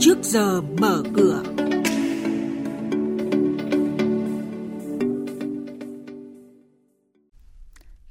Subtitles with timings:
[0.00, 1.42] trước giờ mở cửa.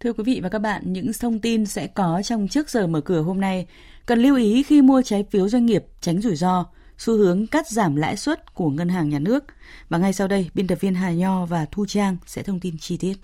[0.00, 3.00] Thưa quý vị và các bạn, những thông tin sẽ có trong trước giờ mở
[3.00, 3.66] cửa hôm nay.
[4.06, 6.66] Cần lưu ý khi mua trái phiếu doanh nghiệp tránh rủi ro,
[6.98, 9.44] xu hướng cắt giảm lãi suất của ngân hàng nhà nước.
[9.88, 12.78] Và ngay sau đây, biên tập viên Hà Nho và Thu Trang sẽ thông tin
[12.78, 13.14] chi tiết.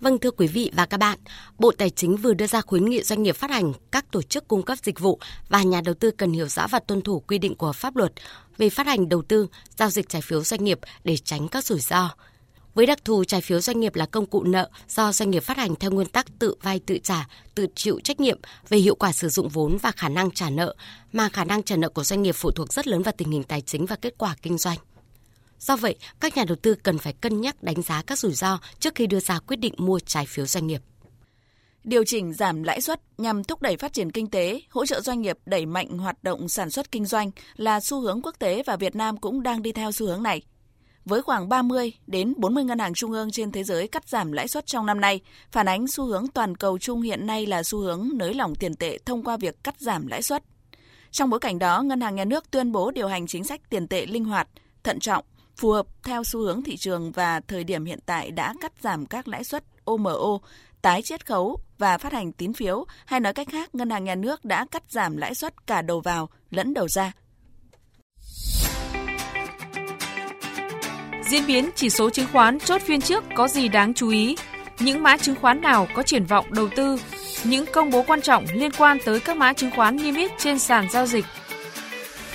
[0.00, 1.18] Vâng thưa quý vị và các bạn,
[1.58, 4.48] Bộ Tài chính vừa đưa ra khuyến nghị doanh nghiệp phát hành, các tổ chức
[4.48, 5.18] cung cấp dịch vụ
[5.48, 8.12] và nhà đầu tư cần hiểu rõ và tuân thủ quy định của pháp luật
[8.58, 9.46] về phát hành đầu tư,
[9.76, 12.10] giao dịch trái phiếu doanh nghiệp để tránh các rủi ro.
[12.74, 15.56] Với đặc thù trái phiếu doanh nghiệp là công cụ nợ do doanh nghiệp phát
[15.56, 19.12] hành theo nguyên tắc tự vay tự trả, tự chịu trách nhiệm về hiệu quả
[19.12, 20.74] sử dụng vốn và khả năng trả nợ,
[21.12, 23.42] mà khả năng trả nợ của doanh nghiệp phụ thuộc rất lớn vào tình hình
[23.42, 24.78] tài chính và kết quả kinh doanh.
[25.58, 28.58] Do vậy, các nhà đầu tư cần phải cân nhắc đánh giá các rủi ro
[28.78, 30.82] trước khi đưa ra quyết định mua trái phiếu doanh nghiệp.
[31.84, 35.20] Điều chỉnh giảm lãi suất nhằm thúc đẩy phát triển kinh tế, hỗ trợ doanh
[35.20, 38.76] nghiệp đẩy mạnh hoạt động sản xuất kinh doanh là xu hướng quốc tế và
[38.76, 40.42] Việt Nam cũng đang đi theo xu hướng này.
[41.04, 44.48] Với khoảng 30 đến 40 ngân hàng trung ương trên thế giới cắt giảm lãi
[44.48, 45.20] suất trong năm nay,
[45.52, 48.74] phản ánh xu hướng toàn cầu chung hiện nay là xu hướng nới lỏng tiền
[48.74, 50.42] tệ thông qua việc cắt giảm lãi suất.
[51.10, 53.88] Trong bối cảnh đó, Ngân hàng Nhà nước tuyên bố điều hành chính sách tiền
[53.88, 54.48] tệ linh hoạt,
[54.84, 55.24] thận trọng,
[55.56, 59.06] phù hợp theo xu hướng thị trường và thời điểm hiện tại đã cắt giảm
[59.06, 60.38] các lãi suất OMO,
[60.82, 64.14] tái chiết khấu và phát hành tín phiếu, hay nói cách khác, ngân hàng nhà
[64.14, 67.12] nước đã cắt giảm lãi suất cả đầu vào lẫn đầu ra.
[71.30, 74.36] Diễn biến chỉ số chứng khoán chốt phiên trước có gì đáng chú ý?
[74.78, 76.98] Những mã chứng khoán nào có triển vọng đầu tư?
[77.44, 80.58] Những công bố quan trọng liên quan tới các mã chứng khoán niêm yết trên
[80.58, 81.24] sàn giao dịch.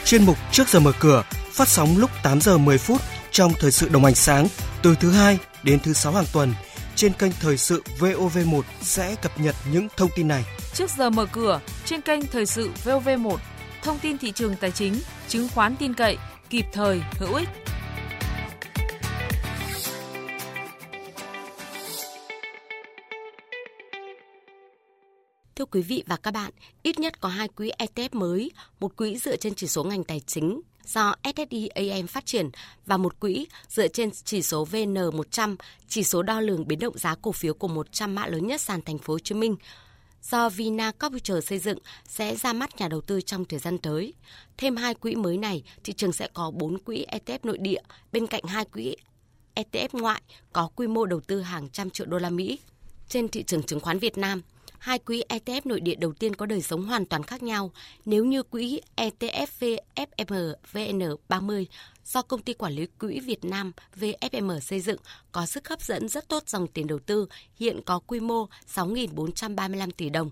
[0.05, 3.71] Chuyên mục Trước giờ mở cửa phát sóng lúc 8 giờ 10 phút trong thời
[3.71, 4.47] sự đồng hành sáng
[4.83, 6.53] từ thứ hai đến thứ sáu hàng tuần
[6.95, 10.43] trên kênh thời sự VOV1 sẽ cập nhật những thông tin này.
[10.73, 13.37] Trước giờ mở cửa trên kênh thời sự VOV1,
[13.83, 16.17] thông tin thị trường tài chính, chứng khoán tin cậy,
[16.49, 17.49] kịp thời, hữu ích.
[25.55, 26.51] Thưa quý vị và các bạn,
[26.83, 30.19] ít nhất có hai quỹ ETF mới, một quỹ dựa trên chỉ số ngành tài
[30.19, 30.61] chính
[30.93, 32.49] do SSI AM phát triển
[32.85, 35.55] và một quỹ dựa trên chỉ số VN100,
[35.87, 38.81] chỉ số đo lường biến động giá cổ phiếu của 100 mã lớn nhất sàn
[38.81, 39.55] thành phố Hồ Chí Minh
[40.23, 44.13] do Vina Capital xây dựng sẽ ra mắt nhà đầu tư trong thời gian tới.
[44.57, 47.81] Thêm hai quỹ mới này, thị trường sẽ có 4 quỹ ETF nội địa
[48.11, 48.95] bên cạnh hai quỹ
[49.55, 50.21] ETF ngoại
[50.53, 52.59] có quy mô đầu tư hàng trăm triệu đô la Mỹ.
[53.07, 54.41] Trên thị trường chứng khoán Việt Nam,
[54.81, 57.71] hai quỹ ETF nội địa đầu tiên có đời sống hoàn toàn khác nhau.
[58.05, 61.65] Nếu như quỹ ETF VFM VN30
[62.05, 64.99] do công ty quản lý quỹ Việt Nam VFM xây dựng
[65.31, 69.91] có sức hấp dẫn rất tốt dòng tiền đầu tư, hiện có quy mô 6.435
[69.97, 70.29] tỷ đồng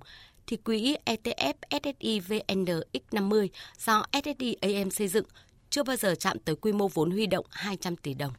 [0.47, 3.47] thì quỹ ETF SSI VNX50
[3.85, 5.25] do SSI AM xây dựng
[5.69, 8.33] chưa bao giờ chạm tới quy mô vốn huy động 200 tỷ đồng.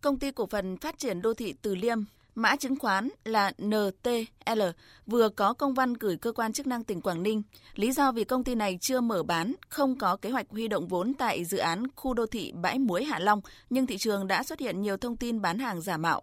[0.00, 1.98] Công ty cổ phần phát triển đô thị Từ Liêm
[2.38, 4.62] Mã chứng khoán là NTL
[5.06, 7.42] vừa có công văn gửi cơ quan chức năng tỉnh Quảng Ninh.
[7.74, 10.88] Lý do vì công ty này chưa mở bán, không có kế hoạch huy động
[10.88, 14.42] vốn tại dự án khu đô thị Bãi Muối Hạ Long, nhưng thị trường đã
[14.42, 16.22] xuất hiện nhiều thông tin bán hàng giả mạo.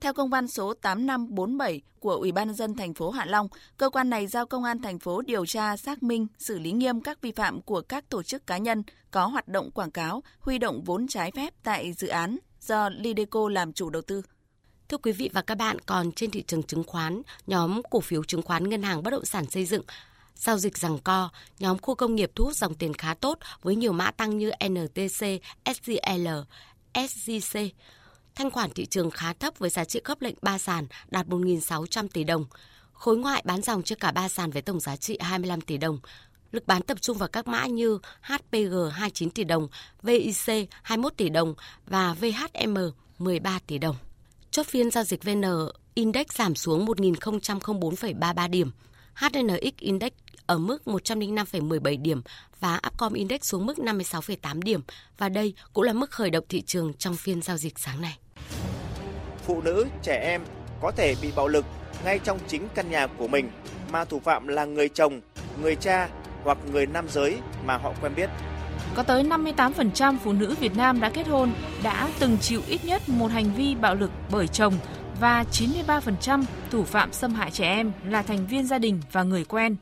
[0.00, 3.90] Theo công văn số 8547 của Ủy ban nhân dân thành phố Hạ Long, cơ
[3.90, 7.20] quan này giao công an thành phố điều tra, xác minh, xử lý nghiêm các
[7.20, 10.82] vi phạm của các tổ chức cá nhân có hoạt động quảng cáo, huy động
[10.84, 14.22] vốn trái phép tại dự án do Lideco làm chủ đầu tư.
[14.92, 18.24] Thưa quý vị và các bạn, còn trên thị trường chứng khoán, nhóm cổ phiếu
[18.24, 19.82] chứng khoán ngân hàng bất động sản xây dựng
[20.34, 23.76] giao dịch rằng co, nhóm khu công nghiệp thu hút dòng tiền khá tốt với
[23.76, 25.26] nhiều mã tăng như NTC,
[25.74, 26.28] SGL,
[26.94, 27.60] SGC.
[28.34, 32.08] Thanh khoản thị trường khá thấp với giá trị khớp lệnh 3 sàn đạt 1.600
[32.08, 32.46] tỷ đồng.
[32.92, 35.98] Khối ngoại bán dòng cho cả 3 sàn với tổng giá trị 25 tỷ đồng.
[36.50, 39.68] Lực bán tập trung vào các mã như HPG 29 tỷ đồng,
[40.02, 41.54] VIC 21 tỷ đồng
[41.86, 42.78] và VHM
[43.18, 43.96] 13 tỷ đồng.
[44.52, 45.42] Chốt phiên giao dịch VN
[45.94, 48.70] Index giảm xuống 1.004,33 điểm.
[49.14, 50.12] HNX Index
[50.46, 52.22] ở mức 105,17 điểm
[52.60, 54.80] và Upcom Index xuống mức 56,8 điểm
[55.18, 58.18] và đây cũng là mức khởi động thị trường trong phiên giao dịch sáng nay.
[59.46, 60.42] Phụ nữ, trẻ em
[60.82, 61.64] có thể bị bạo lực
[62.04, 63.50] ngay trong chính căn nhà của mình
[63.92, 65.20] mà thủ phạm là người chồng,
[65.62, 66.08] người cha
[66.44, 68.30] hoặc người nam giới mà họ quen biết.
[68.94, 71.52] Có tới 58% phụ nữ Việt Nam đã kết hôn
[71.82, 74.74] đã từng chịu ít nhất một hành vi bạo lực bởi chồng
[75.20, 79.44] và 93% thủ phạm xâm hại trẻ em là thành viên gia đình và người
[79.44, 79.76] quen.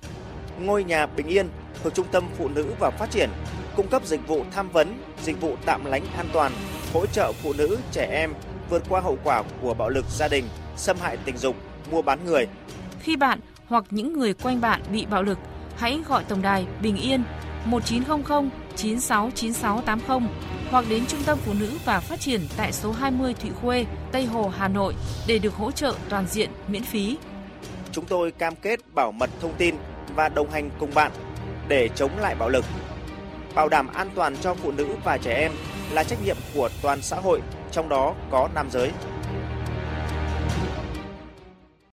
[0.61, 1.49] Ngôi nhà bình yên
[1.83, 3.31] thuộc Trung tâm Phụ nữ và Phát triển
[3.77, 6.53] cung cấp dịch vụ tham vấn, dịch vụ tạm lánh an toàn,
[6.93, 8.33] hỗ trợ phụ nữ, trẻ em
[8.71, 10.45] vượt qua hậu quả của bạo lực gia đình,
[10.77, 11.57] xâm hại tình dục,
[11.91, 12.47] mua bán người.
[13.01, 15.39] Khi bạn hoặc những người quanh bạn bị bạo lực,
[15.77, 17.23] hãy gọi tổng đài Bình Yên
[17.65, 18.51] 1900
[18.83, 20.21] 969680
[20.71, 24.25] hoặc đến Trung tâm Phụ nữ và Phát triển tại số 20 Thụy Khuê, Tây
[24.25, 24.95] Hồ, Hà Nội
[25.27, 27.17] để được hỗ trợ toàn diện miễn phí.
[27.93, 29.75] Chúng tôi cam kết bảo mật thông tin
[30.17, 31.13] và đồng hành cùng bạn
[31.69, 32.65] để chống lại bạo lực.
[33.55, 35.53] Bảo đảm an toàn cho phụ nữ và trẻ em
[35.91, 37.41] là trách nhiệm của toàn xã hội,
[37.73, 38.91] trong đó có nam giới.